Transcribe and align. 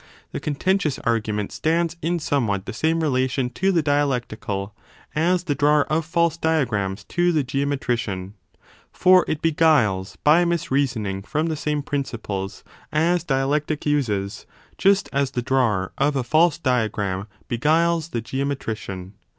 The 0.31 0.39
contentious 0.39 0.97
argument 0.97 1.51
stands 1.51 1.95
in 2.01 2.17
somewhat 2.17 2.65
the 2.65 2.71
35 2.73 2.81
same 2.81 2.99
relation 3.03 3.49
to 3.51 3.71
the 3.71 3.83
dialectical 3.83 4.75
as 5.13 5.43
the 5.43 5.53
drawer 5.53 5.85
of 5.93 6.05
false 6.05 6.37
dia 6.37 6.65
grams 6.65 7.03
to 7.03 7.31
the 7.31 7.43
geometrician; 7.43 8.33
for 8.91 9.23
it 9.27 9.43
beguiles 9.43 10.15
by 10.23 10.43
misreasoning 10.43 11.23
from 11.23 11.49
the 11.49 11.55
same 11.55 11.83
principles 11.83 12.63
as 12.91 13.23
dialectic 13.23 13.85
uses, 13.85 14.47
just 14.79 15.07
as 15.13 15.29
the 15.29 15.43
drawer 15.43 15.91
of 15.99 16.15
a 16.15 16.23
false 16.23 16.57
diagram 16.57 17.27
beguiles 17.47 18.09
the 18.09 18.21
geometrician. 18.21 19.13